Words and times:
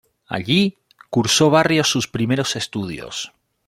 Allí 0.25 0.79
cursó 1.11 1.51
Barrios 1.51 1.91
sus 1.91 2.07
primeros 2.07 2.55
estudios. 2.55 3.31